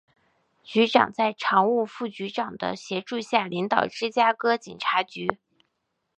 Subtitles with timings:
[0.63, 5.37] 局长在常务副局长的协助下领导芝加哥警察局。